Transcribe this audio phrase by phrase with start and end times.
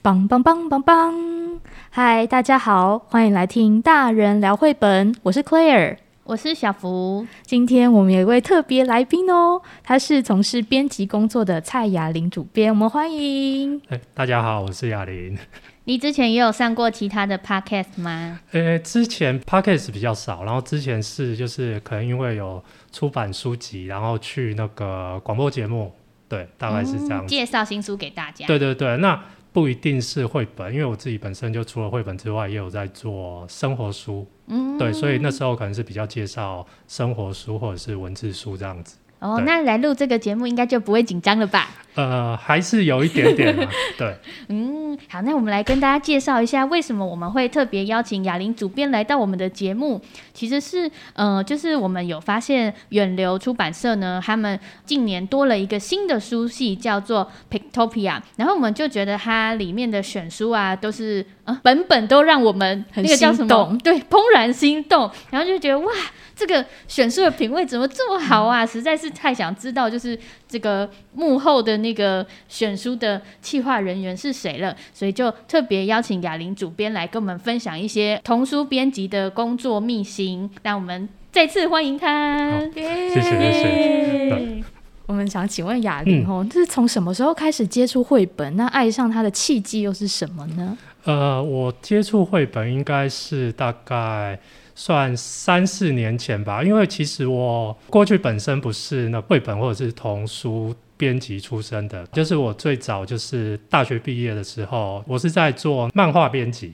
[0.00, 1.60] 棒棒棒棒棒！
[1.90, 5.12] 嗨，大家好，欢迎来听大人聊绘本。
[5.22, 7.26] 我是 Claire，我是小福。
[7.42, 13.82] 今天我们有一位特别来宾哦，他是从事编辑工作的蔡雅玲主编，我们欢迎。
[13.88, 15.36] 哎，大家好，我是雅玲。
[15.84, 18.38] 你之前也有上过其他的 podcast 吗？
[18.52, 22.62] 呃，之前 podcast 比较少，然后之前是就是可能因为有
[22.92, 25.92] 出版书籍，然后去那个广播节目，
[26.28, 27.26] 对，大概是这样、嗯。
[27.26, 28.46] 介绍新书给大家。
[28.46, 29.20] 对对对，那。
[29.52, 38.96] 不一定是绘本，因为我自己本身就除了绘本之外，也有在做生活书，嗯，对，所以那时候可能是比较介绍生活书或者是文字书这样子。
[39.20, 41.68] 哦，那来录这个节目应该就不会紧张了吧？
[41.94, 43.64] 呃，还是有一点点嘛，
[43.98, 44.16] 对。
[44.48, 50.00] 嗯，好，那我们来跟大家介绍一下，为什么我们会特别邀请雅玲主编来到我们的节目。
[50.32, 58.20] 其实是，呃，就是我们有发现远流出版社呢，他们近年多了一个新的书系，叫做 Pictopia。
[58.36, 63.76] 然后我们就觉得它里面的选书啊，都是，呃，本本都让我们那个叫什么？
[63.82, 65.10] 对，怦然心动。
[65.30, 65.92] 然后就觉得哇，
[66.38, 68.64] 这个选书的品味怎么这么好啊？
[68.64, 70.16] 实在是太想知道，就是
[70.48, 74.76] 这个幕后的那个选书的企划人员是谁了。
[74.94, 80.48] 所以就特别邀请雅玲主编来跟我们分享一些童书编辑的工作秘辛。
[80.62, 82.60] 那我们再次欢迎他。
[82.72, 84.64] 谢谢谢谢。
[85.06, 88.54] 我们想请问雅玲哦，这、嗯、是从什么时候开始接触绘本？
[88.56, 90.78] 那爱上它的契机又是什么呢？
[91.04, 94.38] 呃，我接触绘本应该是大概
[94.78, 106.72] 算三四年前吧，因为其实我过去本身不是那绘本或者是童书编辑出身的，就是我最早就是大学毕业的时候，我是在做漫画编辑。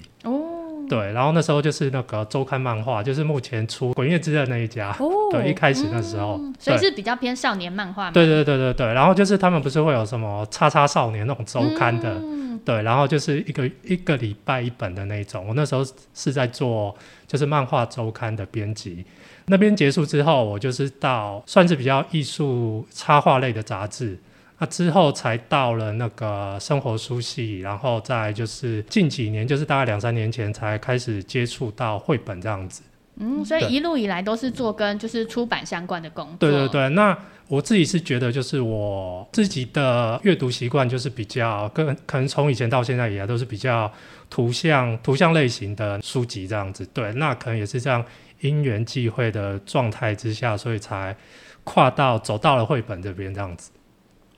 [0.89, 4.95] 对，然后那时候就是那个周刊漫画，就是目前出《鬼灭之刃》那一家。
[4.99, 5.11] 哦。
[5.31, 6.39] 对，一开始那时候。
[6.43, 8.11] 嗯、所以是比较偏少年漫画。
[8.11, 15.47] 对对对对对，然后就是他们不是会有什么叉叉少年那种周刊的、嗯，对，然后就是一个一个礼拜一本的那种。
[15.49, 16.95] 我那时候是在做
[17.27, 19.05] 就是漫画周刊的编辑。
[19.47, 24.19] 那边结束之后，我就是到算是比较艺术插画类的杂志。
[24.59, 32.83] 那之后才到了那个生活书系，然后再就是近几年，就是大概两三年前才开始接触到绘本这样子。
[33.17, 36.37] 嗯，所以一路以来都是做跟就是出版相关的工作。
[36.39, 37.17] 对对对，那
[37.47, 43.91] 我自己是觉得，就是我自己的阅读习惯就是比较跟可能从以前到现在以来都是比较
[44.29, 46.85] 图像图像类型的书籍这样子。
[46.87, 48.05] 对，那可能也是这样
[48.41, 51.17] 因缘际会的状态之下，所以才
[51.63, 53.70] 跨到走到了绘本这边这样子。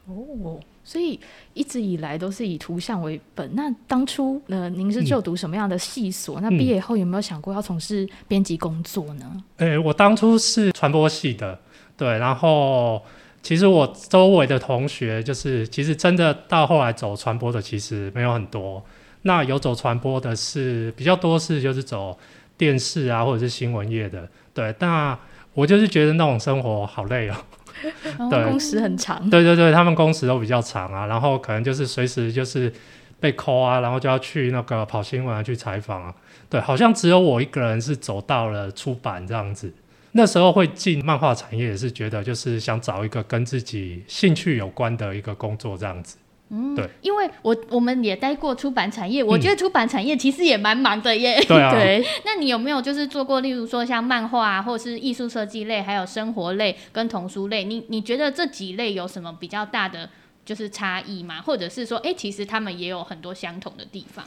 [0.07, 1.19] 哦，所以
[1.53, 3.55] 一直以来都是以图像为本。
[3.55, 6.41] 那当初呃，您是就读什么样的系所？
[6.41, 9.43] 嗯、那毕业以后有没有想过要从事编辑工作呢？
[9.57, 11.59] 诶、欸，我当初是传播系的，
[11.97, 12.07] 对。
[12.19, 13.03] 然后
[13.43, 18.83] 其实我周围的同学，就是其实真的到后来走传播的，其实没有很多。
[19.23, 22.17] 那有走传播的是比较多，是就是走
[22.57, 24.29] 电视啊，或者是新闻业的。
[24.55, 25.19] 对，那
[25.53, 27.35] 我就是觉得那种生活好累哦。
[28.31, 29.29] 对，工时很长。
[29.29, 32.73] 对对对，他们工时都比较长啊，然后可能就是随时就是
[33.21, 36.15] 被 call 啊，然后就要去那个跑新闻啊，去采访啊。
[36.49, 39.73] 对，好像只有我一个人是走到了出版这样子。
[40.13, 46.17] 那时候会进漫画产业，也是觉得就是想找一个跟自己兴趣有关的一个工作这样子。
[46.49, 51.43] 嗯，对，因为我我们也待过出版产业，我觉得出版产业其实也蛮忙的耶。
[51.49, 51.73] 对啊。
[51.73, 60.09] 对， 那你有没有就是做过，例如说像漫画啊，或者是艺术设计类，还有生活类跟童书类，你你觉得这几类有什么比较大的
[60.45, 61.43] 就是差异吗？
[61.43, 64.25] 或者是说，哎，其实他们也有很多相同的地方？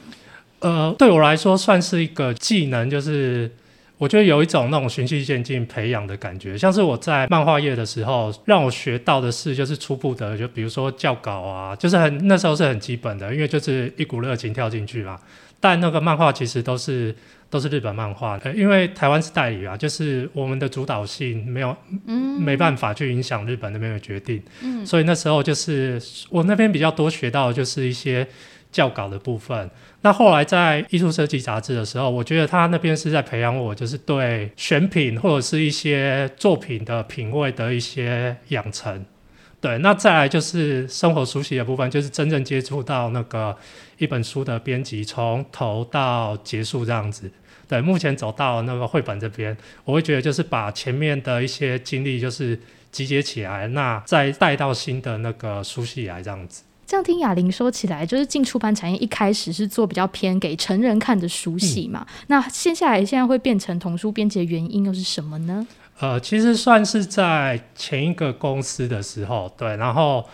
[0.58, 3.50] 呃，对我来说算是一个技能，就是。
[4.00, 15.20] 我觉得有一种那种循序渐进培养的感觉，像是我在漫画业的时候，让我学到的事就是初步的，就比如说校稿啊，就是很那时候是很基本的，因为就是一股热情跳进去嘛。
[15.60, 17.14] 但那个漫画其实都是
[17.50, 26.00] 都是日本漫画，因为台湾是代理啊，就是我们的主导性没有，嗯，没办法去影响日本那边的决定，嗯，所以那时候就是
[26.30, 28.26] 我那边比较多学到的就是一些。
[28.72, 29.70] 校稿的部分，
[30.02, 39.04] 那后来在艺术设计杂志的时候，我觉得他那边是在培养我，就是对选品或者是一些作品的品味的一些养成。
[39.60, 43.54] 对，那再来就是生活熟悉的部分，就是真正接触到那个
[43.98, 47.30] 一本书的编辑，从头到结束这样子。
[47.68, 52.58] 对，目前走到那个绘本这边，我会觉得就是把前面的一些经历就是
[52.90, 56.62] 集结起来，那再带到新的那个书系来这样子。
[56.90, 62.04] 这样听雅玲说起来，就是进出版产业一开始是做比较偏给成人看的书系嘛？
[62.04, 65.64] 嗯、那接下来现在会变成童书编辑的原因又是什么呢？
[66.00, 70.28] 呃，其实算是在前一个公司的时候，对，然后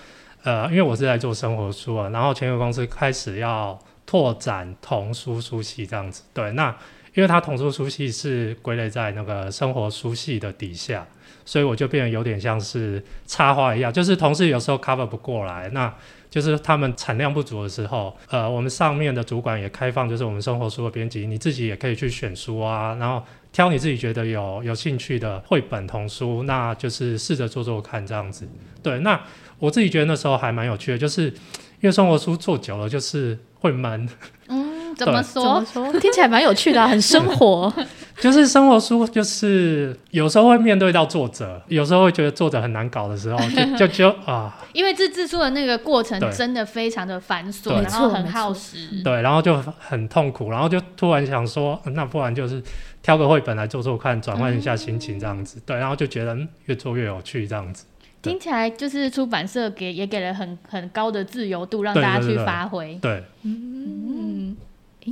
[0.45, 6.23] 呃，因为我是在做生活书啊，然后前一个公司开始要拓展童书书系这样子。
[6.33, 6.75] 对，那
[7.13, 11.07] 因为它童书书系是归类在那个生活书系的底下，
[11.45, 15.95] 所以我就变得有点像是插画一样，就是同事有时候 cover 不过来，那
[16.31, 28.49] 就是他们产量不足的时候，呃，我们上面的主管也开放，就是我们生活书的编辑，你自己也可以去选书啊，然后挑你自己觉得有有兴趣的绘本童书，那就是试着做做看这样子。
[28.83, 29.21] 对，那
[29.59, 34.09] 我自己觉得那时候还蛮有趣的，就是因为生活书做久了就是会闷。
[34.49, 34.75] 嗯。
[34.97, 35.63] 怎么说？
[35.63, 36.01] 怎么说？
[36.01, 37.71] 听起来蛮有趣的、啊，很生活。
[38.21, 44.57] 就是生活书，就是有时候会面对到作者，有时候会觉得作者很难搞的时候，就 就就啊。
[44.73, 49.03] 因为这制书的那个过程真的非常的繁琐，然后很耗时。
[49.05, 52.63] 对，然后就很痛苦，然后就突然想说，那不然就是
[53.03, 55.59] 挑个绘本来做做看，转换一下心情这样子。
[55.59, 57.85] 嗯、对，然后就觉得越做越有趣这样子。
[58.23, 62.99] 听起来就是出版社给也给了很很高的自由度，让大家去发挥。
[63.01, 63.23] 对。
[63.43, 64.57] 嗯。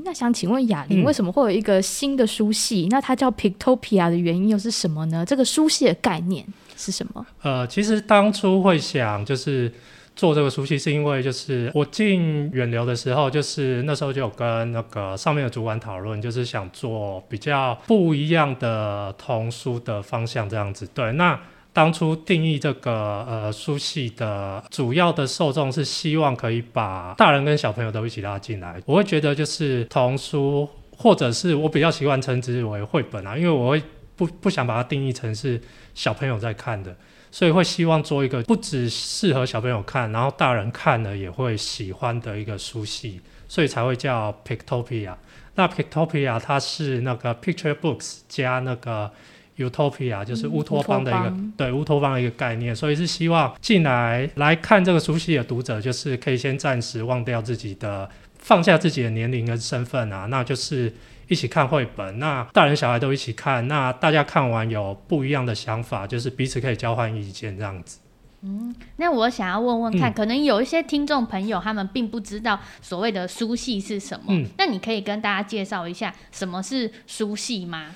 [0.05, 2.87] 那想请问雅玲，为什么会有一个新的书系？
[2.87, 5.25] 嗯、那它叫 Pictopia 的原因又是什么呢？
[5.25, 6.45] 这个书系的概念
[6.77, 7.27] 是什么？
[7.43, 9.73] 呃，其实当初会想就是
[10.17, 20.87] 做这个书系，是因为就是我进远流的时候，就是那时候就有跟那个上面的主管讨论，就是想做比较不一样的童书的方向这样子。
[20.95, 21.39] 对，那。
[21.75, 22.93] 当初定义这个
[23.29, 28.81] 呃书系的主要的受众是希望可以把大人跟小朋友都一起拉进来。
[28.87, 33.83] 我会觉得就是童书，或者是我比较习惯称之为绘本啊，因为我会
[34.15, 35.61] 不不想把它定义成是
[35.95, 36.97] 小朋友在看的，
[37.33, 45.17] 所以会希望做一个不只适合小朋友看，然后大人看了也会喜欢的一个书系，所以才会叫 Pictopia。
[45.57, 49.11] 那 Pictopia 它是那个 Picture Books 加那个。
[49.57, 58.09] Utopia 就是乌托邦的一个、嗯、对乌托邦的一个概念，所以是希望进来来看这个书系的读者，就是可以先暂时忘掉自己的，
[58.39, 60.93] 放下自己的年龄跟身份啊，那就是
[61.29, 67.99] 一起看绘本，那大人小孩都一起看，那大家看完有不一样的想法，就是彼此可以交换意见这样子。
[68.43, 77.95] 嗯，那我想要问问看，嗯、可能有一些听众朋友他们并不知道所谓的书系是什么，嗯、那你可以跟大家介绍一下什么是书系吗？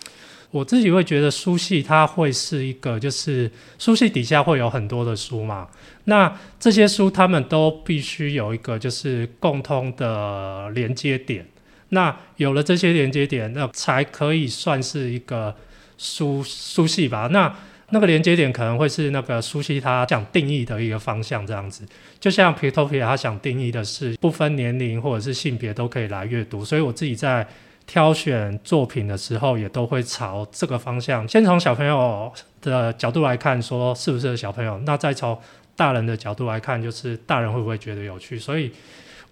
[0.50, 5.68] 我自己会觉得书系它会是一个，就是书系底下会有很多的书嘛，
[6.04, 11.46] 那这些书他们都必须有一个就是共通的连接点，
[11.90, 15.54] 那有了这些连接点，那才可以算是一个
[15.98, 17.28] 书书系吧。
[17.30, 17.54] 那
[17.90, 21.84] 那个连接点可能会是那个书系它想定义的一个方向这样子，
[22.18, 27.46] 就像 Pitopia 它想定义的是不分年龄或者是性别都可以来阅读，所以我自己在。
[27.88, 32.30] 挑选作品的时候，也都会朝这个方向，先从小朋友
[32.60, 35.36] 的角度来看，说是不是小朋友，那再从
[35.74, 38.38] 大人的角度来看，就是大人会不会觉得有趣。
[38.38, 38.70] 所以，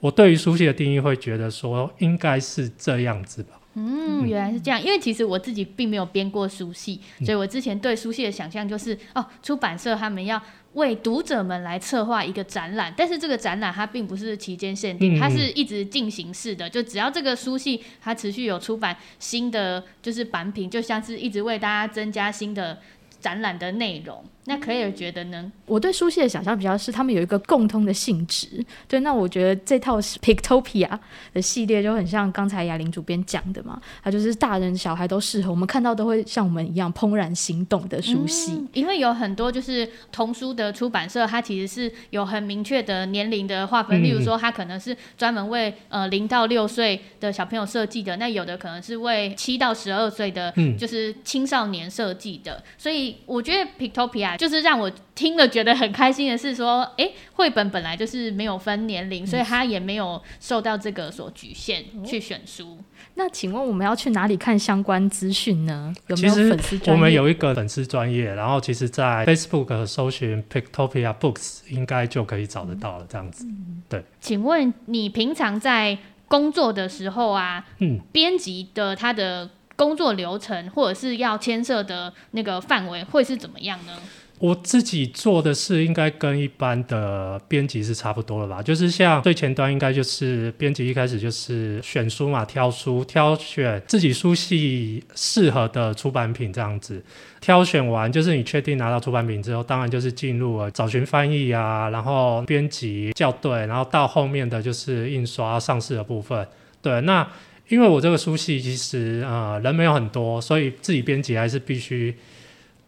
[0.00, 3.50] 我对于书写的定义会觉得说，应该是这样子吧。
[3.78, 4.82] 嗯，原来是这样。
[4.82, 10.40] 因为其实我自己并没有编过书系，所以我之前对书系的想象就是，哦，出版社他们要
[10.72, 22.78] 为读者们来策划一个展览，但是这个展览它并不是期间限定，它是一直进行式的，就只要这个书系它持续有出版新的就是版品，就像是一直为大家增加新的
[23.26, 24.22] 展览的内容。
[24.48, 25.50] 那 Claire 觉得呢？
[25.64, 28.64] 我对书系的想象比较是，他们有一个共通的性质。
[28.86, 30.88] 对，那我觉得这套 Pictopia
[31.34, 38.52] 的系列就很像刚才雅玲主编讲的嘛，它就是大人小孩都适合，我们看到都会像我们一样怦然心动的书系。
[38.52, 52.62] 嗯，因为有很多就是童书的出版社，它其实是有很明确的年龄的划分，例如说它可能是专门为呃零到六岁的小朋友设计的，那有的可能是为七到十二岁的，就是青少年设计的。
[52.78, 54.36] 所以我觉得 Pictopia。
[54.36, 62.76] 就是让我听了觉得很开心的是说，哎、欸，绘本本来就是没有分年龄，所以他也没有受到这个所局限去选书。
[62.78, 65.94] 嗯、那请问我们要去哪里看相关资讯呢？
[66.08, 66.80] 有没有粉丝？
[66.86, 73.06] 我们有一个粉丝专业，然后其实在 Facebook 搜寻 Pictopia Books 应该就可以找得到了。
[73.08, 74.04] 这样子，嗯、对。
[74.20, 75.96] 请问你平常在
[76.28, 83.92] 工作的时候啊，嗯，编辑的他的工作流程或者是要牵涉的那个范围会是怎么样呢？
[84.38, 88.62] 我自己做的事应该跟一般的编辑是差不多了吧？
[88.62, 97.02] 就是像最前端应该就是编辑一开始就是选书嘛，挑书，挑选自己书系适合的出版品这样子。
[97.40, 106.46] 挑选完就是你确定拿到出版品之后，当然就是进入了找寻翻译啊，然后编辑校对，然后到后面的就是印刷上市的部分。
[106.82, 107.26] 对，那
[107.68, 112.14] 因为我这个书系其实呃人没有很多，所以自己编辑还是必须。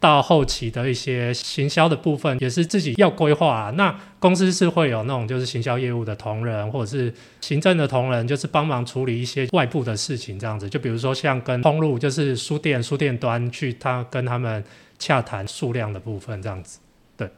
[0.01, 3.71] 到后期的一些行销的部分，也是自己要规划啊。
[3.73, 10.71] 那公司是会有那种就是行销业务的同仁，或者是行政的同仁，就是帮忙处理一些外部的事情，这样子。
[10.71, 14.63] 就比如说像跟通路，就是书店、书店端去他跟他们
[15.01, 16.79] 洽谈数量的部分，这样子。
[17.17, 17.29] 对。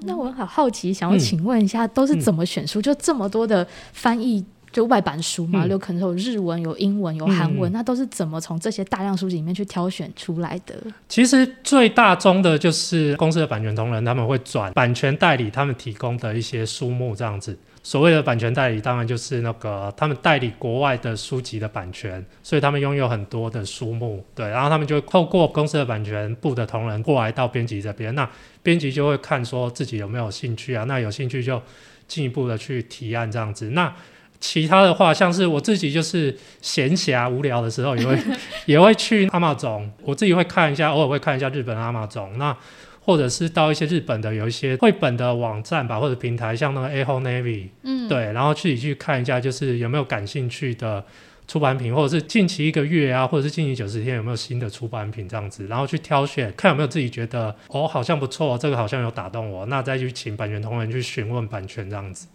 [0.00, 2.80] 那我好好奇，想要请问一下，都是怎么选书？
[2.80, 4.42] 就这么多的翻译。
[4.76, 10.74] 就外版书嘛，有可能有日文、有英文、有韩文，嗯，那都是怎么从这些大量书籍里面去挑选出来的？
[11.08, 17.58] 其实最大宗的就是公司的版权同仁，他们会转版权代理，他们提供的一些书目这样子。
[17.82, 28.28] 所谓的版权代理，当然就是那个他们代理国外的书籍的版权，所以他们拥有很多的书目，对，然后他们就会透过公司的版权部的同仁过来到编辑这边，那
[28.62, 31.62] 编辑就会看说自己有没有兴趣啊，那有兴趣就
[32.06, 33.90] 进一步的去提案这样子，那。
[34.40, 38.18] 其他的话，像是我自己就是闲暇无聊的时候，也会
[38.66, 42.56] 也会去 Amazon，我自己会看一下，偶尔会看一下日本 Amazon，那
[43.00, 51.04] 或者是到一些日本的有一些绘本的网站吧，或者平台，像那个 AHO-Navy，嗯，对，然后自己去看一下，就是有没有感兴趣的
[51.46, 62.26] 出版品，或者是近期一个月啊，或者是近期九十天有没有新的出版品这样子，然后去挑选，看有没有自己觉得哦，好像不错，这个好像有打动我，那再去请版权同仁去询问版权这样子。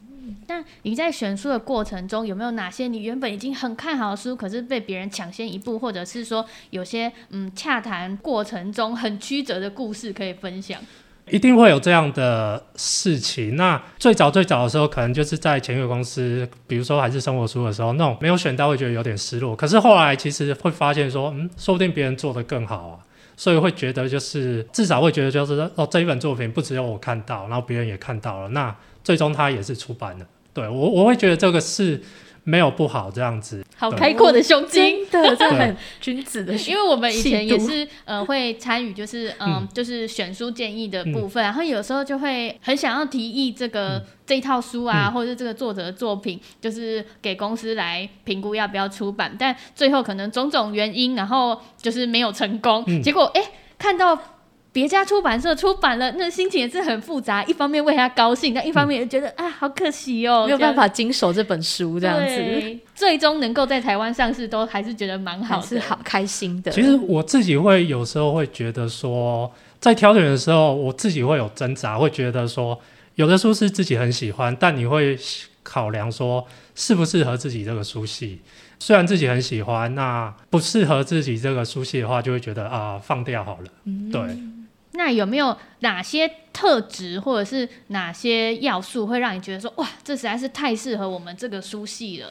[0.47, 10.79] 那你在选书的过程中，有没有哪些你原本已经很看好的书，可是被别人抢先一步，或者是说有些嗯洽谈过程中很曲折的故事可以分享？
[11.29, 13.55] 一定会有这样的事情。
[13.55, 19.55] 那最早最早的时候，可能就是在前一个公司，比如说还是生活书的时候，那种没有选到会觉得有点失落。
[19.55, 22.99] 可是后来其实会发现说，嗯，说不定别人做得更好啊，
[23.37, 30.25] 所以会觉得就是至少会觉得就是哦，这一本作品不只有我看到，然后别人也看到了，那最终它也是出版了。
[30.53, 32.01] 对我，我会觉得这个是
[32.43, 33.63] 没有不好这样子。
[33.77, 36.53] 好开阔的胸襟，对，这很君子的。
[36.53, 52.83] 因为我们以前也是呃会参与，就是嗯、呃、就是选书建议的部分，嗯，然后有时候就会很想要提议这个、嗯、这一套书啊，嗯，或者是这个作者的作品，就是给公司来评估要不要出版，但最后可能种种原因，然后就是没有成功。
[52.87, 53.41] 嗯、结果哎，
[53.79, 54.19] 看到。
[54.73, 57.43] 别家出版社出版了，那心情也是很复杂。
[57.43, 62.79] 一方面为他高兴，但一方面也觉得、嗯、啊，好可惜哦，没有办法经手这本书这样子。
[62.95, 66.71] 最终能够在台湾上市，都还是觉得蛮好的，是好开心的。
[66.71, 69.51] 其实我自己会有时候会觉得说，
[69.81, 72.79] 在挑选的时候，我自己会有挣扎，会觉得说，
[73.15, 75.19] 有的书是自己很喜欢，但你会
[75.63, 78.39] 考量说，适不适合自己这个书系。
[78.79, 83.67] 虽然自己很喜欢，那不适合自己这个书系的话，就会觉得啊，放掉好了。
[83.83, 84.21] 嗯、对。
[85.03, 92.27] 那有没有哪些特质或者是哪些要素会让你觉得说哇，这实在是太适合我们这个书系了？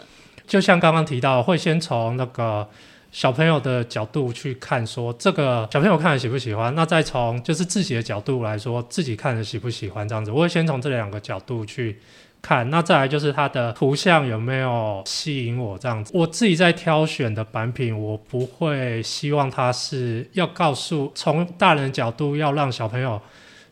[0.47, 2.69] 就像刚刚提到，会先从那个
[3.11, 6.73] 小朋友的角度去看，说这个小朋友看了喜不喜欢？
[6.77, 10.09] 那再从就是自己的角度来说，自己看了喜不喜欢？
[10.09, 11.99] 这样子，我会先从这两个角度去。
[12.43, 16.11] 看，那再来就是它的图像有没有吸引我这样子。
[16.15, 23.21] 我自己在挑选的版品，我不会希望它是要告诉从大人的角度要让小朋友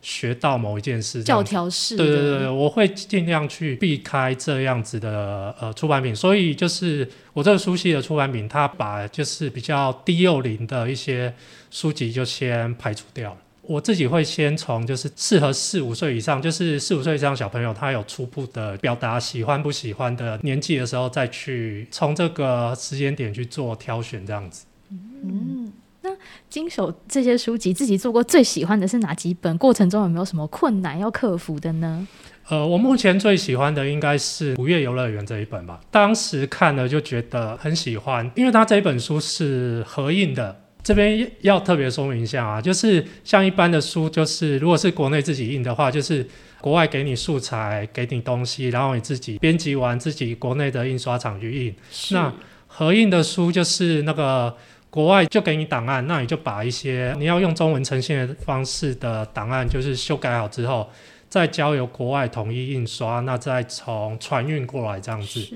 [0.01, 1.97] 学到某一件事，教条式。
[1.97, 6.15] 对对对，我会尽量去避开这样子的呃出版品。
[6.15, 11.33] 所以就是我这个书系的出版品，它把就是比较低幼龄的一些
[11.69, 13.37] 书籍就先排除掉了。
[13.69, 24.65] 我自己会先从就是适合四五岁以上，就是四五岁以上小朋友，他有初步的表达喜欢不喜欢的年纪的时候，再去从这个时间点去做挑选，这样子。
[24.89, 25.71] 嗯，
[26.01, 26.09] 那
[26.49, 29.55] 经手这些书籍，自己做过最喜欢的是哪几本？
[29.59, 32.07] 过程中有没有什么困难要克服的呢？
[32.47, 35.79] 呃，我目前最喜欢的应该是《五月游乐园》这一本吧。
[35.91, 40.59] 当时看了就觉得很喜欢，因为它这一本书是合印的。
[40.81, 46.25] 这边要特别说明一下啊，就是像一般的书，就是如果是国内自己印的话，就是
[46.61, 51.75] 国外给你素材，给你东西，然后你自己编辑完，自己国内的印刷厂去印。
[52.11, 52.33] 那
[52.67, 54.55] 合印的书就是那个
[54.89, 60.89] 国外就给你档案，那你就把一些你要用中文呈现的方式的档案，就是修改好之后。
[61.29, 65.47] 再交由国外统一印刷，那再从船运过来这样子。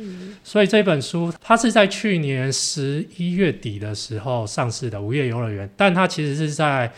[0.43, 6.91] 所以这本书它是在去年十一月底的时候上市的《午夜游乐园》，但它其实是在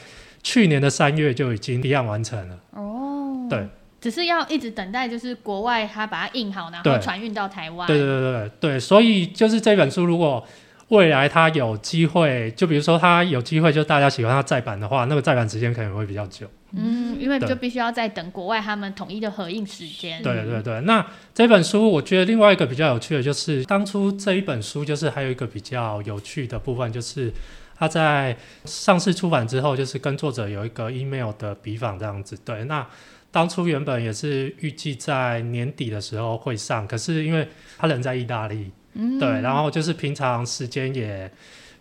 [0.43, 2.59] 去年的三月就已经提案完成了。
[2.71, 3.65] 哦，对，
[4.01, 7.87] 只是要一直等待，就是国外它把它印好，然后船运到台湾。
[7.87, 10.45] 对对对对对，所以就是这本书如果。
[10.89, 16.45] 未来它有机会，就比如说它有机会，就大家喜欢它再版的话，那个再版时间可能会比较久。
[16.77, 20.21] 嗯，因为就必须要在等国外他们统一的合印时间。
[20.21, 27.31] 对对对，那这本书我觉得另外一个比较有趣的就是，当初这一本书就是还有一个比较有趣的部分，就是
[27.77, 32.37] 他在上市出版之后，就是跟作者有一个 email 的笔访这样子。
[32.43, 32.87] 对，那
[33.31, 41.29] 当初原本也是预计在年底的时候会上，可是因为他人在意大利，嗯，对，然后就是平常时间也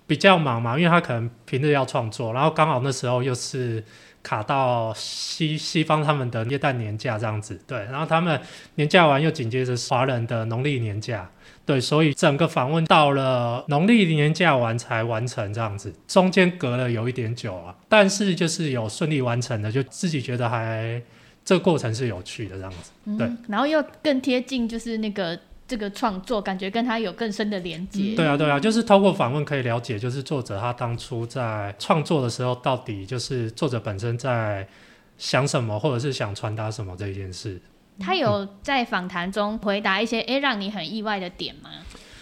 [0.06, 3.84] 比较忙嘛，因为他可能平日要创作，然后刚好那时候又是
[4.24, 8.40] 卡到西西方他们的耶诞年假这样子，对，然后他们
[8.74, 11.30] 年假完又紧接着华人的农历年假。
[11.66, 21.00] 对，所以整个访问到了农历年假完才完成这样子，中间隔了有一点久啊，但是就是有顺利完成的，就自己觉得还
[21.42, 22.90] 这个过程是有趣的这样子。
[23.16, 28.14] 对，然后又更贴近就是那个这个创作，感觉跟他有更深的连接。
[28.14, 34.66] 嗯、对啊，对啊，就是透过访问可以了解，就是作者他当初在创作的时候，到底就是作者本身在
[35.16, 37.60] 想什么，或者是想传达什么这一件事。
[37.98, 41.70] 他有在访谈中回答一些诶、欸、让你很意外的点吗？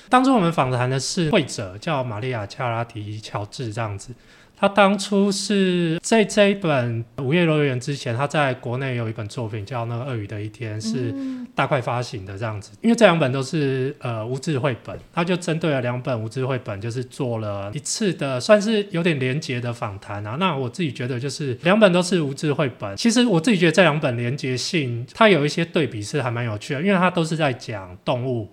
[0.08, 4.14] 当初我们访谈的是会者，叫玛利亚·恰拉提乔治这样子。
[4.62, 11.12] 他当初是在这一本《午夜游乐园》之前，他在国内有一本作品叫《那个鳄鱼的一天》，是
[11.52, 12.71] 大快发行的这样子。
[12.81, 20.37] 因为这两本都是呃无字绘本，他就针对了两本无字绘本，就是做了一次的算是有点连结的访谈啊。
[20.38, 28.49] 那我自己觉得就是两本都是无字绘本，其实我自己觉得这两本连结性，它有一些对比是还蛮有趣的，因为它都是在讲动物。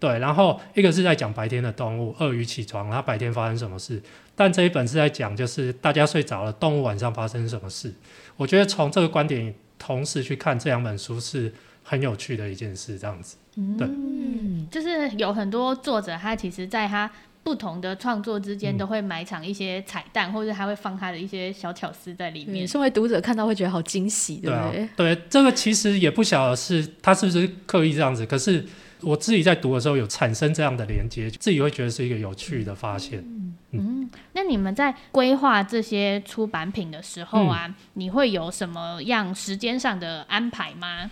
[0.00, 4.00] 对，然后一个是在讲白天的动物，鳄鱼起床，它白天发生什么事。
[4.36, 7.92] 但这一本是在讲，就是大家睡着了，动物晚上发生什么事。
[8.36, 11.52] 我觉得从这个观点同时去看这两本书是
[11.82, 13.36] 很有趣的一件事，这样子。
[13.76, 17.10] 对，嗯，就是有很多作者，他其实在他
[17.42, 22.64] 不同的创作之间都会埋藏一些彩蛋，嗯、或者他会放他的一些小巧思在里面。
[22.68, 24.88] 身为读者看到会觉得好惊喜，对不对？
[24.96, 28.64] 对，对，这个其实也不晓得是他是不是刻意这样子，可是。
[29.02, 33.20] 我自己在读的时候有产生这样的连接，自己会觉得是一个有趣的发现。
[33.20, 41.10] 嗯，嗯，那你们在规划这些出版品的时候啊，嗯、你会有什么样时间上的安排吗？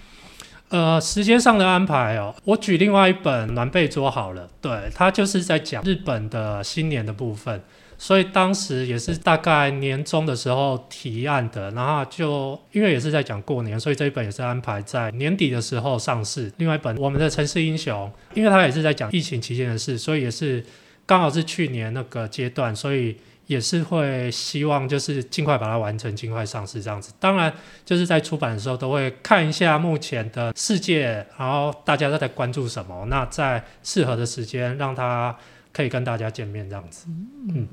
[0.69, 7.63] 呃，时间上的安排哦，我举另外一本《暖被桌》好了，对，它就是在讲日本的新年的部分。
[7.99, 16.53] 所以当时也是大概年中的时候提案的，然后就因为也是在讲过年，所以这一本也是安排在年底的时候上市。
[16.59, 20.65] 另外一本《我们的城市英雄》，因为它也是在讲疫情期间的事，所以也是
[21.07, 27.15] 刚好是去年那个阶段，所以也是会希望就是尽快把它完成，尽快上市这样子。
[27.19, 27.51] 当然
[27.85, 35.35] 就是在出版的时候都会看一下目前的世界，然后大家都在关注什么，那在适合的时间让它
[35.73, 37.07] 可以跟大家见面这样子，
[37.55, 37.67] 嗯。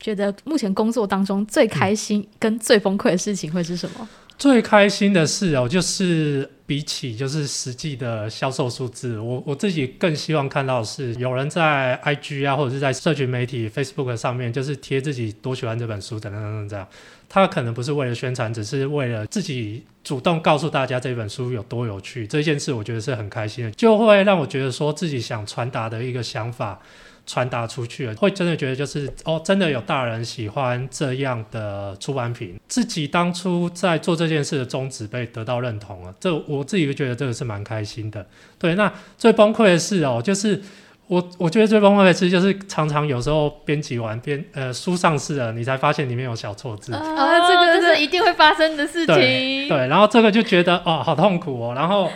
[0.00, 4.08] 觉得目前工作当中最开心跟最崩溃的事情会是什么？
[4.38, 16.86] 最开心的事哦，就是比起就是实际的销售数字，我我自己更希望看到是有人在 IG 啊，或者是在社群媒体 Facebook 上面，就是贴自己多喜欢这本书等等等等这样。
[17.28, 22.24] 他可能不是为了宣传，只是为了自己主动告诉大家这本书有多有趣。
[22.24, 26.80] 这件事我觉得是很开心的，就会让我觉得说自己想传达的一个想法。
[27.28, 38.26] 传达出去了，会真的觉得就是哦，真的有大人喜欢这样的出版品，自己当初在做这件事的宗旨被得到认同了，这我自己就觉得这个是蛮开心的。
[38.58, 40.58] 对，那最崩溃的是哦，就是
[41.06, 49.14] 我我觉得最崩溃的是，就是常常有时候编辑完编呃书上市了，你才发现里面有小错字，啊，这个这是一定会发生的事情。
[49.14, 52.10] 对，对，然后这个就觉得哦，好痛苦哦，然后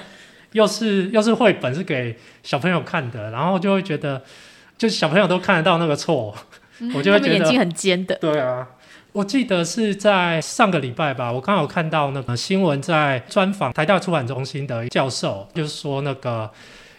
[0.53, 4.23] 又是又是绘本是给小朋友看的，然后就会觉得。
[4.83, 6.35] 就是小朋友都看得到那个错，
[6.81, 8.17] 嗯、我就会觉得眼睛很尖的。
[8.17, 8.67] 对啊，
[9.13, 16.51] 我记得是在上个礼拜吧，我刚好看到那个新闻，在专访台大出版中心的教授，就是说那个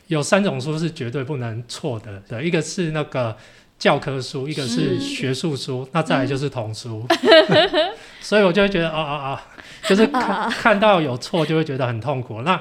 [0.07, 3.35] 有三种书是绝对不能错的，对，一个是那个
[3.77, 7.05] 教科书，一个是学术书，那再来就是童书。
[7.09, 7.91] 嗯、
[8.23, 9.47] 所以我就会觉得啊啊啊，
[9.89, 12.43] 就是看看到有错就会觉得很痛苦。
[12.43, 12.57] 那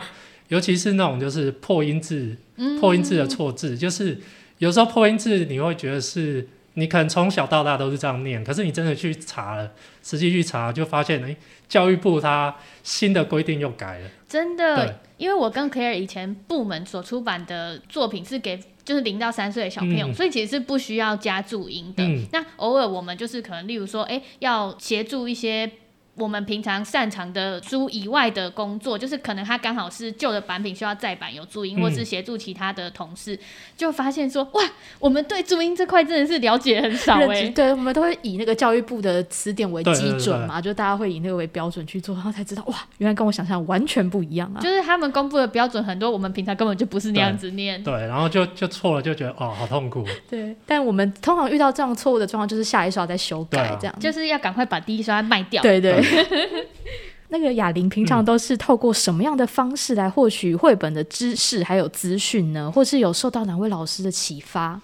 [0.49, 2.37] 尤其是那种就是破音字、
[2.81, 4.19] 破音字的错字，就是。
[4.63, 9.73] 有时候破音字你会觉得是你可能从小到大都是这样念，可是你真的去查了，
[10.05, 11.37] 实际去查就发现，哎，
[11.69, 14.09] 教育部它新的规定又改了。
[14.29, 22.05] 真的，因为我跟 Claire 以前部门所出版的作品是给就是零到三岁的小朋友，嗯、所以其实是不需要加注音的。
[22.05, 25.69] 嗯、那偶尔我们就是可能例如说，哎，要协助一些。
[26.15, 33.39] 我们平常擅长的书以外的工作，就是可能他刚好是旧的版品需要再版有注音，嗯、或是协助其他的同事，
[33.77, 34.63] 就发现说哇，
[34.99, 37.49] 我们对注音这块真的是了解很少哎、 欸。
[37.49, 44.61] 对，我们都会以那个教育部的词典为基准嘛，就大家会以那个为标准去做，然后才知道哇，原来跟我想象完全不一样啊。
[44.61, 47.83] 就是他们公布的标准很多，我们平常根本就不是那样子念。
[47.83, 50.05] 对，对，然后就就错了，就觉得哦，好痛苦。
[50.29, 55.63] 对，但我们通常遇到这样错误的状况，就是下一刷再修改，啊、这样就是要赶快把第一刷卖掉。
[55.63, 56.02] 对对。
[57.29, 62.71] 那个哑铃平常都是透过什么样的方式来获取绘本的知识还有资讯呢？
[62.71, 64.79] 或是有受到哪位老师的启发？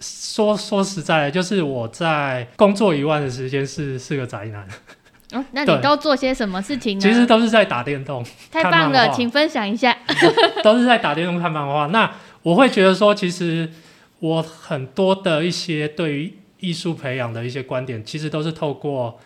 [0.00, 4.66] 说说实在的，就是我在工作以外的时间是是个宅男。
[5.34, 7.00] 哦，那你都做些什么事情呢？
[7.00, 8.24] 其实都是在打电动。
[8.50, 9.96] 太棒了，请分享一下。
[10.64, 11.86] 都是在打电动看漫画。
[11.86, 13.70] 那我会觉得说，其实
[14.18, 19.20] 我很多的一些对于艺术培养的一些观点，其实都是透过。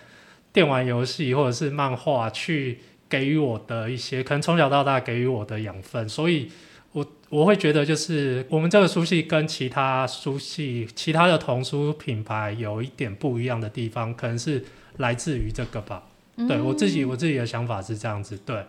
[0.53, 6.51] 电玩游戏或者是漫画，去给予我的一些可能从小到大给予我的养分，所以
[6.93, 14.65] 我我会觉得就是我们这个书系跟其他书系、其他的童书品牌有一点不一样的地方，可能是
[14.99, 16.03] 来自于这个吧。
[16.49, 18.65] 对我自己，我自己的想法是这样子，对。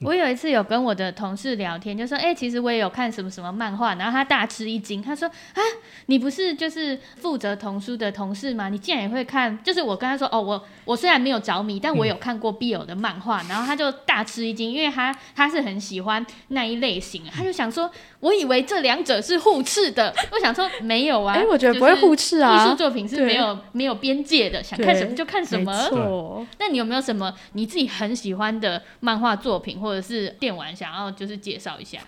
[0.00, 5.60] 我有一次有跟我的同事聊天，就说：“哎、欸，其实我也有看什么什么漫画。”然后他大吃一惊，他说：“啊，
[6.06, 8.68] 你不是就是负责童书的同事吗？
[8.68, 13.40] 你竟然也会看？”就是我跟他说：“哦，我我虽然没有着迷，但我有看过 BL 的漫画。
[13.42, 25.88] 嗯”然后他就大吃一惊，因为他他是很喜欢那一类型，他就想说：“我以为这两者是互斥的。”我想说没有啊，哎、欸，我觉得不会互斥啊，艺术作品是没有没有边界的，想看什么就看什么。
[25.88, 29.78] 错，那你有没有什么你自己很喜欢的漫画作品？
[29.84, 31.98] 或者是电玩，想要就是介绍一下，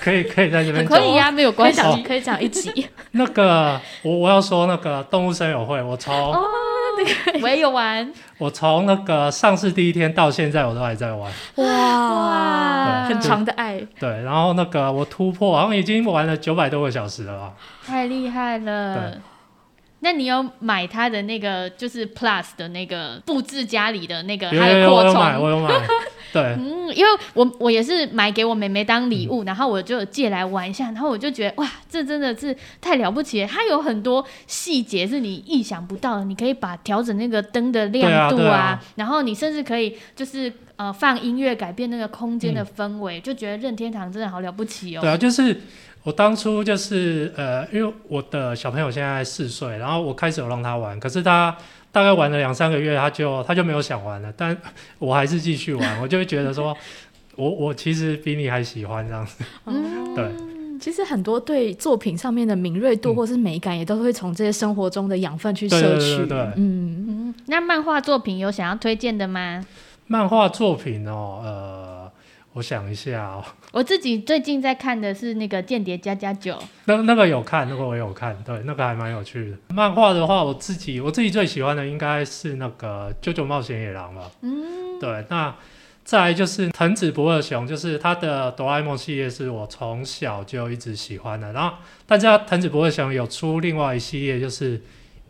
[0.00, 2.88] 可以可以在这边可以呀、啊，没有关系，可以讲一集。
[3.12, 6.44] 那个我我要说那个动物森友会，我从哦
[6.96, 13.80] 那个我也有玩，我从那个上市第一天到现在我都还在玩，哇哇，很长的爱。
[13.98, 17.52] 对，然后那个我突破，好像已经玩了九百多个小时了吧，
[17.86, 19.16] 太厉害了。
[20.00, 25.14] 那你有买他的那个就是 Plus 的那个布置家里的那个还有扩充？
[25.14, 25.74] 我有买，我有买。
[26.34, 33.48] 对，嗯，因为我我也是买给我妹妹当礼物，嗯，然后我就借来玩一下，然后我就觉得哇，这真的是太了不起了！
[33.48, 45.00] 它有很多细节是你意想不到的，你可以把调整那个灯的亮度啊，啊啊然后你甚至可以就是呃放音乐改变那个空间的氛围，嗯，就觉得任天堂真的好了不起哦。
[45.00, 45.60] 对啊，就是。
[46.04, 51.56] 我当初就是呃，因为我的小朋友现在四岁，然后我开始有让他玩，可是他
[51.94, 54.54] 大概玩了两三个月，他就他就没有想玩了，但
[54.98, 56.76] 我还是继续玩，我就会觉得说，
[57.36, 59.44] 我我其实比你还喜欢这样子。
[59.66, 60.28] 嗯， 对。
[60.80, 65.86] 其实很多对作品上面的敏锐度或是美感，也都会从这些生活中的养分去摄取。
[65.86, 66.38] 对对对对。
[66.56, 67.34] 嗯嗯。
[67.46, 69.64] 那漫画作品有想要推荐的吗？
[70.08, 72.10] 漫画作品哦，呃。
[72.54, 73.44] 我想一下哦，
[73.74, 76.52] 我自己最近在看的是那个《间谍家家酒》，
[76.84, 79.56] 那那个有看，那个我有看，对，那个还蛮有趣的。
[79.74, 84.30] 漫画的话，我自己我自己最喜欢的应该是那个《九九冒险野狼》吧。
[84.42, 85.24] 嗯，对。
[85.28, 85.52] 那
[86.04, 91.52] 再来就是藤子不二雄，就是他的哆啦 A 梦系列是我从小就一直喜欢的。
[91.52, 91.74] 然后，
[92.06, 94.80] 但是他藤子不二雄有出另外一系列，就是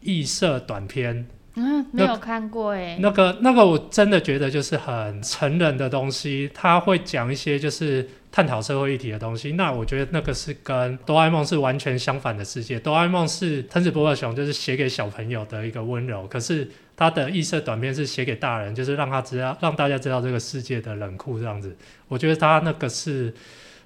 [0.02, 1.26] 异色短篇。
[1.56, 2.98] 嗯，没有看过哎。
[3.00, 9.52] 那个那个，我真的觉得就是很成人的东西，他会讲一些就是探讨社会议题的东西。
[9.52, 12.80] 那我觉得那个是跟哆啦 A 梦是完全相反的世界。
[12.80, 21.76] 哆啦 A 梦是藤子不二雄，就是写给小朋友的一个温柔，可是他的异色短片是写给大人，就是让他知道，让大家知道这个世界的冷酷这样子。
[22.08, 23.32] 我觉得他那个是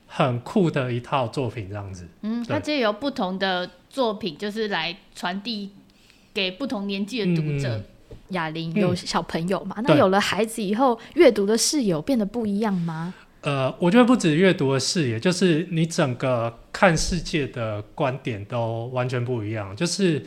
[0.06, 2.08] 很酷的一套作品这样子。
[2.22, 5.72] 嗯，他借由不同的作品，就是来传递。
[6.38, 7.82] 给不同年纪的读者，
[8.28, 9.74] 雅、嗯、琳有小朋友嘛？
[9.78, 13.12] 嗯、那有了孩子以后，阅读的视野变得不一样吗？
[13.40, 19.74] 呃，我觉得不止阅读的视野，就是你整个看世界的观点都完全不一样。
[19.74, 20.24] 就是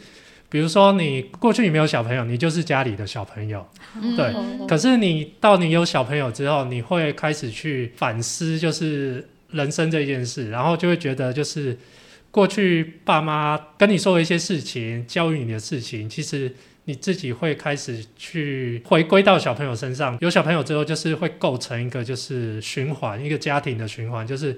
[0.50, 4.36] 比如说，你过去你没有小朋友，你就是家里的小朋友，嗯、对。
[4.68, 11.78] 可是你到你有小朋友之后，你会开始去反思，就是人生这件事，然后就会觉得就是。
[12.32, 20.18] 过去爸妈跟你说的一些事情，教育你的事情，其实你自己会开始去回归到小朋友身上。
[20.22, 24.58] 有小朋友之后，就是会构成一个就是循环，一个家庭的循环，就是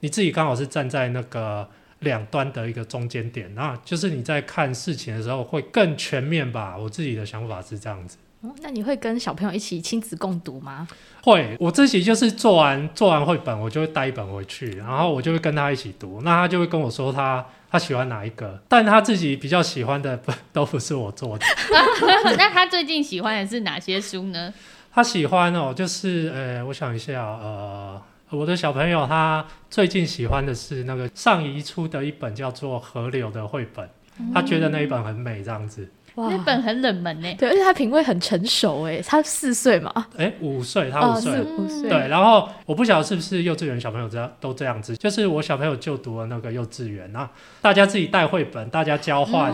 [0.00, 1.68] 你自己刚好是站在那个
[2.00, 6.76] 两端的一个中间点，那就是你在看事情的时候会更全面吧。
[6.76, 8.18] 我自己的想法是这样子。
[8.44, 10.86] 哦，那你会跟小朋友一起亲子共读吗？
[11.22, 16.20] 会，我自己就是做完做完绘本，我就会带一本回去，然后我就会跟他一起读。
[16.22, 21.46] 那他就会跟我说他他喜欢哪一个，但他自己比较喜欢的不都不是我做的。
[22.36, 24.52] 那他最近喜欢的是哪些书呢？
[24.92, 33.88] 他喜欢哦，就是呃，我想一下，呃，我的小朋友他最近喜欢的是那个上一出的一本叫做《河流》的绘本，
[34.34, 35.88] 他觉得那一本很美，这样子。
[36.16, 37.34] 哇，那本很冷门呢。
[37.36, 41.88] 对，而且他品味很成熟哎，他四岁嘛，哎，五岁，他五岁，哦、五岁。
[41.88, 47.28] 对，然后我不晓得是不是幼稚园小朋友这样都这样子，就是我小朋友就读了那个幼稚园，那
[47.60, 49.52] 大家自己带绘本，大家交换，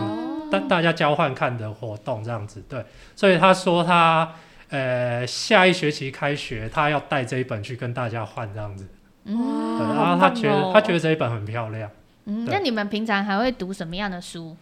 [0.51, 4.31] 大、嗯、大家交换看的活动这样子，对，所以他说他
[4.69, 8.87] 呃下一学期开学，他要带这一本去跟大家换这样子，
[9.25, 11.89] 嗯，对，然后他觉得、哦、他觉得这一本很漂亮，
[12.25, 14.55] 嗯，那你们平常还会读什么样的书？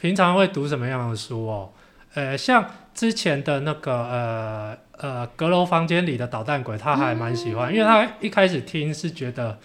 [0.00, 1.70] 平常会读什么样的书哦？
[2.14, 9.58] 呃，像之前的那个呃呃阁楼房间里的捣蛋鬼，他还蛮喜欢，嗯，因为他一开始听是觉得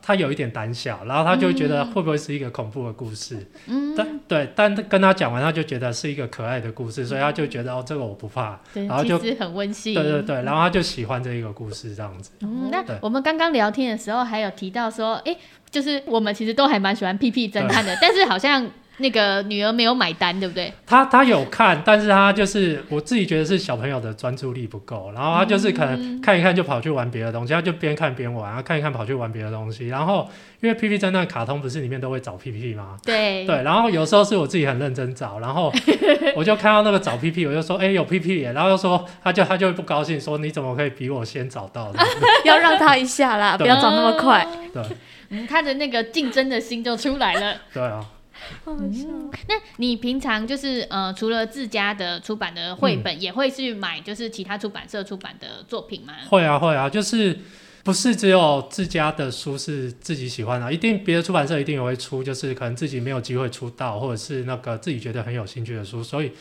[0.00, 3.44] 他有一点胆小，然后他就觉得会不会是一个恐怖的故事？
[3.66, 12.30] 嗯，但对，但跟他讲完，他就觉得是一个可爱的故事，所以他就觉得哦，这个我不怕，然后就很温馨，对对对，然后他就喜欢这一个故事这样子。
[12.42, 15.36] 嗯，那我们刚刚聊天的时候还有提到说，哎，
[15.68, 18.70] 就是我们其实都还蛮喜欢屁屁侦探的，但是好像。
[19.00, 20.72] 那个女儿没有买单，对不对？
[20.86, 29.88] 她她有看，但是她就是我自己觉得是小朋友的专注力不够，然后她就是可能看一看就跑去玩别的东西，她就边看边玩，然后看一看跑去玩别的东西。
[29.88, 30.28] 然后
[30.60, 32.96] 因为屁屁侦探卡通不是里面都会找屁屁吗？
[33.04, 35.72] 对 对，然后有时候是我自己很认真找，然后
[36.36, 41.98] 我就看到那个找屁屁，我就说哎、欸、有屁屁耶，然后就说他就他就会不高兴，说你怎么可以比我先找到的？
[42.44, 44.46] 要让他一下啦，不要找那么快。
[44.72, 44.82] 对，
[45.30, 47.56] 嗯，他的那个竞争的心就出来了。
[47.72, 48.04] 对啊。
[48.66, 56.14] 嗯，那你平常就是呃，除了自家的出版的绘本，嗯，也会去买就是其他出版社出版的作品吗？
[56.28, 57.38] 会啊，会啊，就是
[57.82, 66.32] 不是只有自家的书是自己喜欢的，一定别的出版社一定也会出，就是可能自己没有机会出道，或者是那个自己觉得很有兴趣的书，所以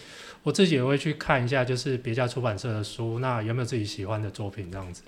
[0.44, 5.04] 我自己也会去看一下，就是别家出版社的书，那有没有自己喜欢的作品这样子。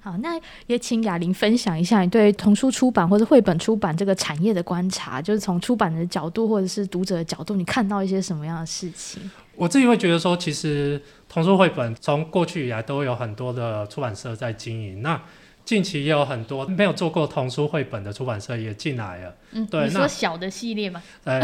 [0.00, 9.30] 好，那也请雅玲分享一下你对童书出版或者绘本出版这个产业的观察，就是从出版的角度或者是读者的角度，你看到一些什么样的事情？
[9.56, 15.20] 我自己会觉得说，其实童书绘本从过去以来都有很多的出版社在经营，那
[15.64, 19.34] 近期也有很多没有做过童书绘本的出版社也进来了。
[19.52, 21.02] 嗯，对，你说小的系列嘛？
[21.24, 21.40] 哎，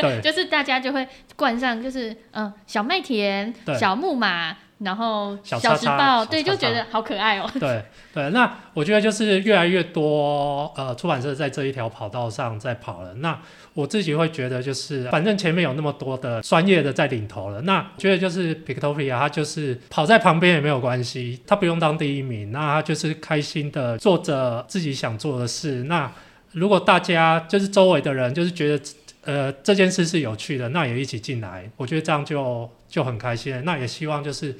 [0.00, 4.56] 对， 就是大家就会冠上，就是嗯、呃，小麦田、小木马。
[4.78, 7.50] 然后小时报，对，就觉得好可爱哦。
[7.58, 13.12] 对对，那我觉得就是越来越多呃出版社在这一条跑道上在跑了。
[13.14, 13.36] 那
[13.74, 25.82] 我自己会觉得就是，反正前面有那么多的专业的在领头了，那觉得就是 Pictopia 它就是跑在旁边也没有关系，它不用当第一名，那它就是开心的做着自己想做的事。
[25.84, 26.08] 那
[26.52, 28.84] 如果大家就是周围的人就是觉得
[29.24, 32.70] 呃这件事是有趣的，那也一起进来，我觉得这样就。
[32.88, 34.56] 就很开心，那也希望就是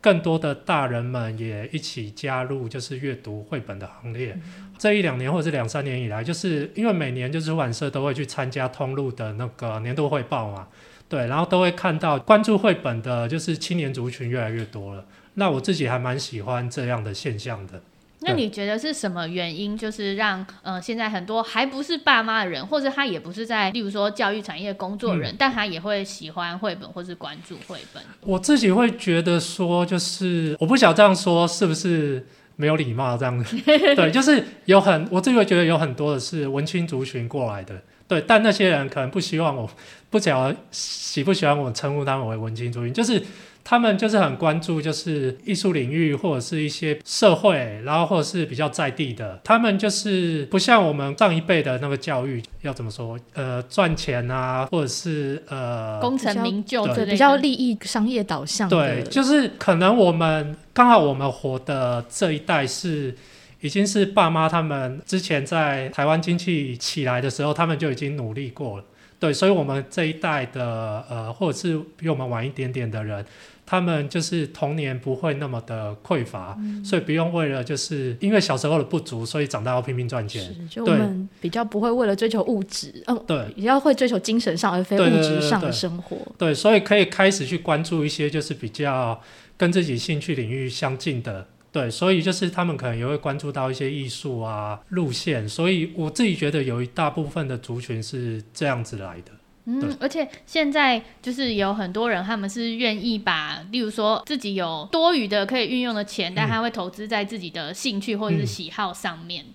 [0.00, 4.32] 更多的大人们也一起加入，就是阅读绘本的行列。
[4.34, 10.68] 嗯、这一两年或者是两三年以来，就是因为每年就是出版社都会去参加通路的那个年度汇报嘛，
[11.08, 15.04] 对，然后都会看到关注绘本的，就是青年族群越来越多了。
[15.34, 17.80] 那我自己还蛮喜欢这样的现象的。
[18.20, 28.02] 那你觉得是什么原因，就是让呃现在很多还不是爸妈的人，或者他也不是在，例如说教育产业工作人，嗯，但他也会喜欢绘本或是关注绘本？
[28.22, 32.26] 我自己会觉得说，就是我不晓得这样说是不是
[32.56, 33.56] 没有礼貌这样子。
[33.64, 39.70] 对，就是有很我自己会觉得有很多的是文青族群过来的，对，但那些人可能不希望我，
[40.10, 43.22] 不晓得喜不喜欢我称呼他们为文青族群，就是。
[43.70, 49.38] 他们就是很关注，就是艺术领域或者是一些社会，然后或者是比较在地的。
[49.44, 53.20] 他们就是不像我们上一辈的那个教育，要怎么说？
[53.34, 58.70] 呃，赚钱啊，或者是呃，功成名就，对，比较利益商业导向。
[58.70, 63.14] 对，就是可能我们刚好我们活的这一代是
[63.60, 68.84] 已经是爸妈他们之前在台湾经济起来的时候，他们就已经努力过了。
[69.20, 73.24] 对，所以我们这一代的呃，或者是比我们晚一点点的人。
[73.70, 80.56] 他们就是童年不会那么的匮乏，嗯，所以不用为了就是因为小时候的不足，所以长大要拼命赚钱。
[80.70, 86.16] 就我们比较不会为了追求物质，嗯，对，比较会追求精神上而非物质上的生活。
[86.16, 89.20] 对，对，对，对，对，所以可以开始去关注一些就是比较
[89.58, 91.46] 跟自己兴趣领域相近的。
[91.70, 95.48] 对，所以就是他们可能也会关注到一些艺术啊路线。
[95.48, 99.32] 所以我自己觉得有一大部分的族群是这样子来的。
[99.70, 109.54] 嗯，而且现在就是有很多人，他们是愿意把，例如说自己有多余的可以运用的钱，嗯、但他会投资在自己的兴趣或者是喜好上面，嗯、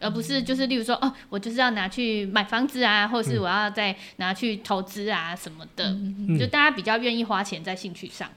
[0.00, 8.28] 而不是就是例如说，哦，我就是要拿去买房子啊，或是我要再拿去投资啊什么的，嗯、就大家比较愿意花钱在兴趣上。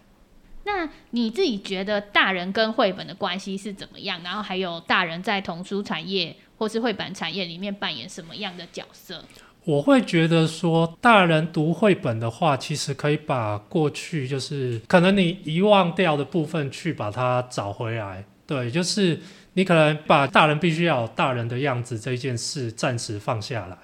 [0.68, 4.22] 那你自己觉得大人跟绘本的关系是怎么样？
[4.22, 9.24] 然后还有大人在童书产业或是绘本产业里面扮演什么样的角色？
[9.64, 18.26] 我会觉得说，大人读绘本的话，其实可以把过去就是可能你遗忘掉的部分去把它找回来。
[18.46, 19.20] 对，就是
[19.54, 23.78] 你可能把大人必须要有大人的样子这件事暂时放下来。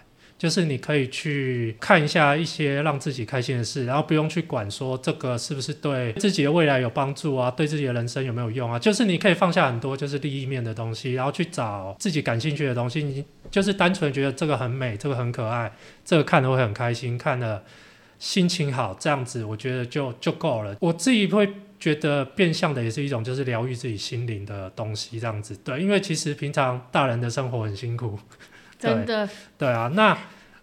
[0.43, 8.77] 就是你可以去看一下一些让自己开心的事，然后不用去管说这个是不是对自己的未来有帮助啊，对自己的人生有没有用啊。
[8.77, 13.01] 就是你可以放下很多就是利益面的东西，然后去找自己感兴趣的东西。
[13.03, 15.71] 你就是单纯觉得这个很美，这个很可爱，
[16.03, 17.63] 这个看了会很开心，看了
[18.19, 20.75] 心情好，这样子我觉得就就够了。
[20.81, 21.47] 我自己会
[21.79, 25.55] 觉得变相的也是一种就是疗愈自己心灵的东西，这样子。
[25.63, 28.19] 对，因为其实平常大人的生活很辛苦。
[28.83, 30.17] 真的，对啊，那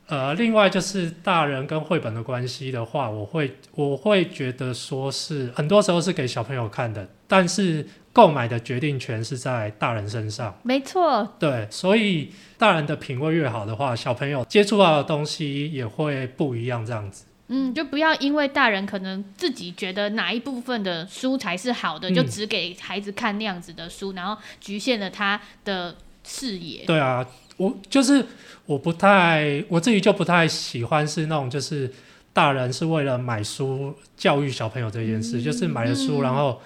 [0.06, 10.59] 呃，另外就是大人跟绘本的关系的话，我会我会觉得说是很多时候是给小朋友看的，但是购买的决定权是在大人身上。
[10.64, 17.26] 没错，对，所以大人的品味越好的话，小朋友接触到的东西也会不一样，这样子。
[17.46, 26.85] 嗯，就不要因为大人可能自己觉得哪一部分的书才是好的，嗯、就只给孩子看那样子的书，然后局限了他的视野。
[26.85, 27.24] 对啊。
[27.61, 28.25] 我就是
[28.64, 31.92] 我不太我自己就不太喜欢是那种就是
[32.33, 36.61] 大人是为了买书教育小朋友这件事，嗯、就是买了书，然后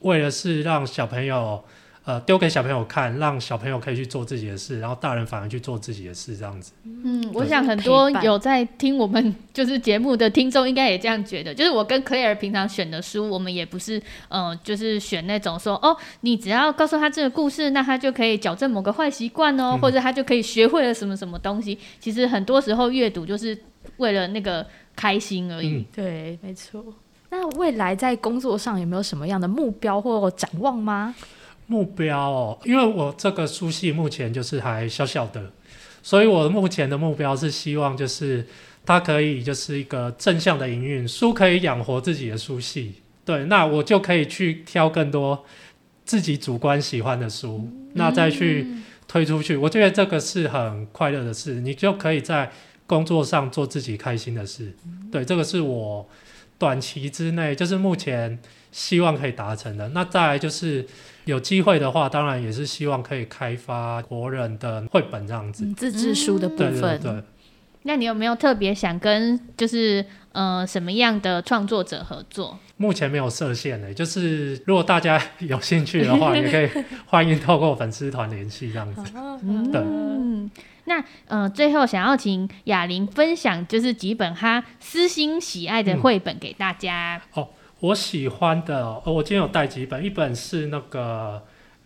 [0.00, 1.62] 为了是让小朋友。
[2.08, 6.72] 呃，丢给小朋友看，让小朋友可以去做自己的事，然后大人反而去做自己的事，这样子。
[6.84, 11.54] 嗯，我想很多有在听我们就是节目的听众应该也这样觉得。
[11.54, 21.78] 就是我跟 Claire 平常选的书，我们也不是，呃，就是选那种说，哦，你只要告诉他这个故事，那他就可以矫正某个坏习惯哦，嗯、或者他就可以学会了什么什么东西。
[22.00, 23.54] 其实很多时候阅读就是
[23.98, 24.66] 为了那个
[24.96, 25.74] 开心而已。
[25.74, 26.82] 嗯、对，没错。
[27.28, 31.14] 那未来在工作上有没有什么样的目标或展望吗？
[31.70, 35.52] 目标哦，因为我这个书系目前就是还小小的，
[36.02, 38.46] 所以我目前的目标是希望就是
[38.86, 45.44] 它可以就是一个正向的营运，书可以养活自己的书系，对，那我就可以去挑更多
[46.06, 48.66] 自己主观喜欢的书，那再去
[49.06, 52.50] 推出去，我觉得这个是很快乐的事，你就可以在
[52.86, 54.74] 工作上做自己开心的事，
[55.12, 56.08] 对，这个是我
[56.56, 58.38] 短期之内就是目前
[58.72, 60.86] 希望可以达成的，那再来就是。
[61.28, 66.72] 有机会的话，当然也是希望可以开发国人的绘本这样子，嗯、自制书的部分。
[66.72, 67.22] 对对对。
[67.82, 72.58] 那你有没有特别想跟就是呃什么样的创作者合作？
[72.78, 79.02] 目前没有设限的，就是如果大家有兴趣的话，也可以欢迎透过粉丝团联系这样子。
[79.70, 79.80] 对。
[79.82, 80.50] 嗯，
[80.86, 87.20] 那呃最后想要请雅玲分享，就是几本她私心喜爱的绘本给大家。
[87.36, 87.48] 嗯、哦。
[87.80, 91.40] 我喜欢的，哦，我今天有带几本，一本是那个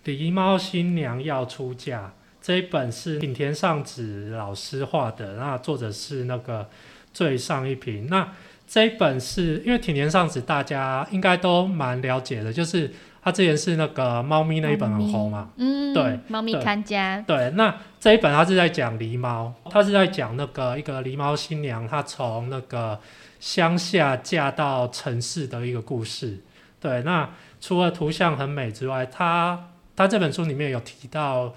[0.08, 2.00] 《狸猫新娘要出嫁》，
[2.40, 6.66] 这一本是町田尚子老师画的，那作者是那个
[7.12, 8.06] 最上一平。
[8.06, 8.26] 那
[8.66, 12.90] 这一本是因为挺田尚子大家应该都蛮了解的，就是
[13.22, 22.98] 他之前是那个猫咪那一本很红嘛，嗯，对，猫咪看家，对，那这一本他是在讲狸猫，他是在讲那个一个狸猫新娘，她从那个。
[23.42, 26.38] 乡下嫁到城市的一个故事，
[26.78, 27.02] 对。
[27.02, 27.28] 那
[27.60, 31.52] 除了图像很美之外，他他这本书里面有提到，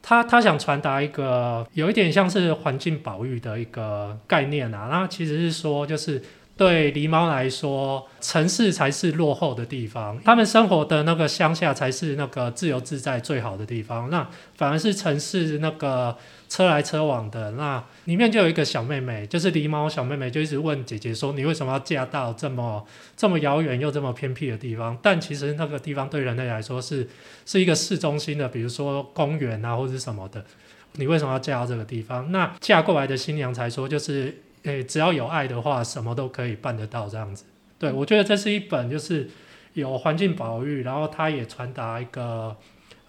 [0.00, 4.88] 他他想传达一个有一点像是环境保育的一个概念啊。
[4.90, 6.22] 那其实是说，就是
[6.56, 14.08] 对狸猫来说，城市才是落后的地方，他们生活的那个乡下才是那个自由自在最好的地方。
[14.10, 16.16] 那反而是城市那个。
[16.48, 27.08] 车来车往的，那里面就有一个小妹妹，就是狸猫小妹妹，就一直问姐姐说：“你为什么要嫁到这么这么遥远又这么偏僻的地方？”但其实那个地方对人类来说是
[27.44, 30.44] 是一个市中心的，比如说公园啊或者什么的。
[30.92, 32.30] 你为什么要嫁到这个地方？
[32.30, 37.44] 那嫁过来的新娘才说，就是诶、欸，只要有爱的话，什么都可以办得到这样子。
[37.78, 39.30] 对，我觉得这是一本就是
[39.74, 42.56] 有环境保育，然后它也传达一个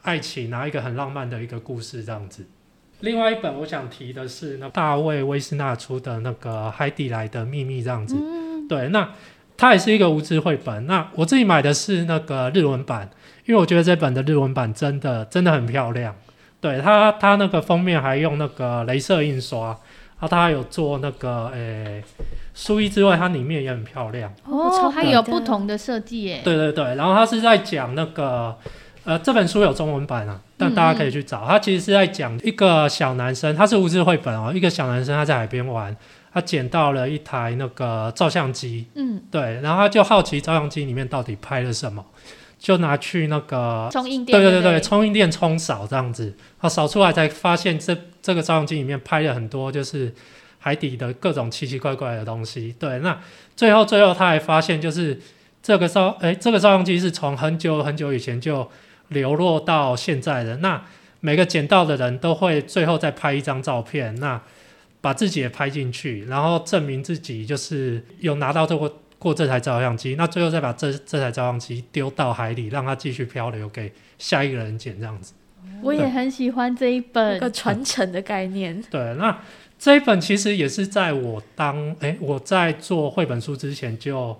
[0.01, 2.45] 爱情，拿一个很浪漫的一个故事这样子。
[3.01, 9.13] 另外一本我想提的是那大卫威斯纳出的那个《海底来的秘密》这样子，嗯、对，那
[9.55, 10.85] 它也是一个无字绘本。
[10.85, 13.09] 那我自己买的是那个日文版，
[13.45, 16.15] 因为我觉得这本的日文版真的真的很漂亮。
[16.59, 19.79] 对，它它那个封面还用那个镭射印刷，
[20.19, 22.03] 然后他还有做那个诶
[22.55, 26.41] 书衣之外，它里面也很漂亮哦，它有不同的设计耶。
[26.43, 28.57] 对对对，然后他是在讲那个
[29.03, 31.45] 呃这本书有中文版啊，但大家可以去找。
[31.45, 35.95] 他、嗯嗯、其实是在讲一个小男生，他是无字绘本哦，一个小男生他在海边玩，
[36.33, 42.03] 他捡到了一台那个照相机，嗯，对，然后他就好奇照相机里面到底拍了什么。
[42.59, 50.13] 就拿去那个冲印店，对对对对，冲印店冲扫这样子，啊，扫出来才发现这这个照相机里面拍了很多就是
[50.57, 52.75] 海底的各种奇奇怪怪的东西。
[52.79, 53.19] 对，那
[53.55, 55.19] 最后最后他还发现就是
[55.61, 58.69] 这个照，哎，这个照相机是从很久很久以前就
[59.09, 60.57] 流落到现在的。
[60.57, 60.83] 那
[61.19, 64.41] 每个捡到的人都会最后再拍一张照片，那
[64.99, 68.91] 把自己也拍进去，然后证明自己就是有拿到这个。
[69.19, 75.33] 过这台照相机，那最后再把这这台照相机丢到海里，让它继续漂流，给下一个人捡这样子。
[75.81, 78.81] 我也很喜欢这一本，一个传承的概念。
[78.89, 79.37] 对，那
[79.77, 84.35] 这一本其实也是在我当哎、欸、我在做绘本书之前就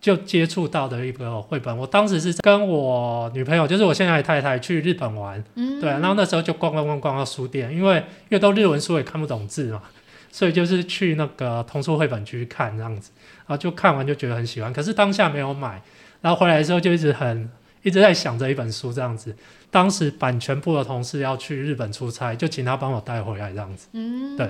[0.00, 1.74] 就接触到的一个绘本。
[1.76, 9.82] 我当时是跟我女朋友，就是我现在的太太去日本玩，嗯，对，然后那时候就逛逛逛逛到书店，因为因为都日文书也看不懂字嘛，
[10.30, 13.10] 所以就是去那个童书绘本区看这样子。
[13.56, 15.80] 就看完就觉得很喜欢，可是当下没有买，
[16.20, 17.50] 然后回来的时候就一直很
[17.82, 19.34] 一直在想着一本书这样子。
[19.70, 23.88] 当时版权部的同事要去日本出差，就请他帮我带回来这样子。
[23.92, 24.48] 嗯，对。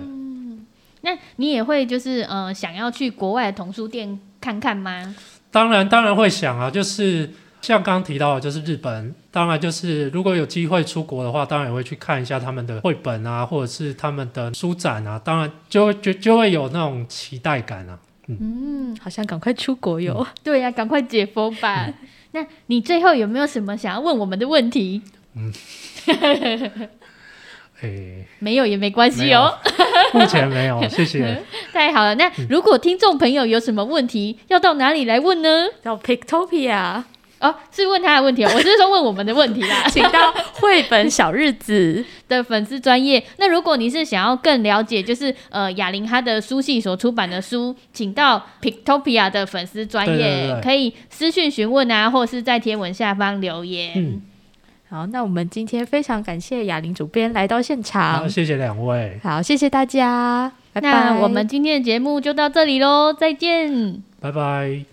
[1.03, 5.15] 那你也会就是呃想要去国外的童书店看看吗？
[5.51, 7.31] 当然当然会想啊，就是
[7.61, 17.99] 像刚刚提到的，就是日本，当然就是如果有机会出国的话，当然也会去看一下他们的绘本啊，或者是他们的书展啊，当然就会就就会有那种期待感啊。
[18.29, 20.27] 嗯，好像赶快出国哟、嗯。
[20.45, 21.87] 对呀、啊，赶快解封吧。
[21.87, 21.95] 嗯、
[22.33, 25.03] 那你最后有没有什么想要问我们的问题？
[25.35, 25.53] 嗯，
[27.83, 29.53] 欸、 没有也没关系哦。
[30.13, 31.43] 目前没有， 谢谢。
[31.73, 35.67] 太好了，那如果听众朋友有什么问题，要到哪里来问呢？
[35.83, 37.03] 到 Pictopia。
[37.43, 43.23] 哦，是问他的问题哦，我是说问我们的问题啦， 请到绘本小日子 的粉丝专业。
[43.39, 53.93] 那如果你是想要更了解，就是呃雅玲她的书系所出版的书，请到 Pictopia 的粉丝专业，可以私讯询问啊，或者是在贴文下方留言。
[53.97, 54.23] 嗯，
[54.89, 60.91] 好，那我们今天非常感谢雅玲主编来到现场，好，谢谢两位，好，谢谢大家，拜拜。
[60.91, 64.92] 那我们今天的节目就到这里喽，再见，拜拜。